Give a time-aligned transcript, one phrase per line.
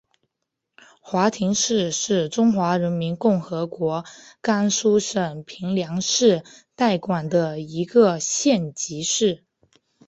[0.99, 4.03] 华亭市是中华人民共和国
[4.41, 6.43] 甘肃省平凉市
[6.73, 9.43] 代管的一个县级市。